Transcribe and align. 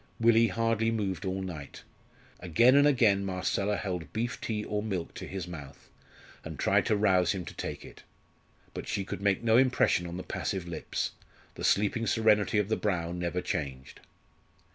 Willie 0.19 0.47
hardly 0.47 0.89
moved 0.89 1.25
all 1.25 1.43
night. 1.43 1.83
Again 2.39 2.73
and 2.75 2.87
again 2.87 3.23
Marcella 3.23 3.77
held 3.77 4.11
beef 4.13 4.41
tea 4.41 4.65
or 4.65 4.81
milk 4.81 5.13
to 5.13 5.27
his 5.27 5.47
mouth, 5.47 5.91
and 6.43 6.57
tried 6.57 6.87
to 6.87 6.95
rouse 6.95 7.33
him 7.33 7.45
to 7.45 7.53
take 7.53 7.85
it, 7.85 8.01
but 8.73 8.87
she 8.87 9.05
could 9.05 9.21
make 9.21 9.43
no 9.43 9.57
impression 9.57 10.07
on 10.07 10.17
the 10.17 10.23
passive 10.23 10.67
lips; 10.67 11.11
the 11.53 11.63
sleeping 11.63 12.07
serenity 12.07 12.57
of 12.57 12.67
the 12.67 12.77
brow 12.77 13.11
never 13.11 13.41
changed. 13.41 13.99